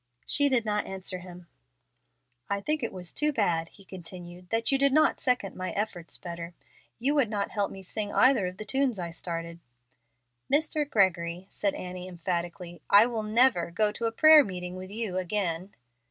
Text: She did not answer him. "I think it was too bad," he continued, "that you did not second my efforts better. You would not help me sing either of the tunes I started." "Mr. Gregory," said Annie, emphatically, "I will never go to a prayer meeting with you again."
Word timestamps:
She 0.25 0.49
did 0.49 0.65
not 0.65 0.87
answer 0.87 1.19
him. 1.19 1.45
"I 2.49 2.59
think 2.59 2.81
it 2.81 2.91
was 2.91 3.13
too 3.13 3.31
bad," 3.31 3.67
he 3.69 3.85
continued, 3.85 4.49
"that 4.49 4.71
you 4.71 4.79
did 4.79 4.91
not 4.91 5.19
second 5.19 5.55
my 5.55 5.69
efforts 5.73 6.17
better. 6.17 6.55
You 6.97 7.13
would 7.13 7.29
not 7.29 7.51
help 7.51 7.69
me 7.69 7.83
sing 7.83 8.11
either 8.11 8.47
of 8.47 8.57
the 8.57 8.65
tunes 8.65 8.97
I 8.97 9.11
started." 9.11 9.59
"Mr. 10.51 10.89
Gregory," 10.89 11.45
said 11.51 11.75
Annie, 11.75 12.07
emphatically, 12.07 12.81
"I 12.89 13.05
will 13.05 13.21
never 13.21 13.69
go 13.69 13.91
to 13.91 14.05
a 14.07 14.11
prayer 14.11 14.43
meeting 14.43 14.75
with 14.75 14.89
you 14.89 15.17
again." 15.17 15.69